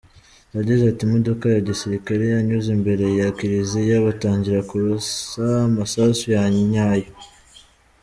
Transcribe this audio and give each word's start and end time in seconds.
Yagize 0.55 0.83
ati 0.87 1.01
“Imodoka 1.07 1.43
ya 1.53 1.61
gisirikare 1.67 2.23
yanyuze 2.33 2.69
imbere 2.77 3.05
ya 3.19 3.27
Kiliziya, 3.37 4.05
batangira 4.07 4.59
kurasa 4.69 5.45
amasasu 5.67 6.25
ya 6.35 6.43
nyayo. 6.71 7.09